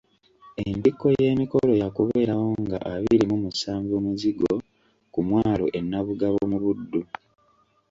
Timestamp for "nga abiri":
2.63-3.25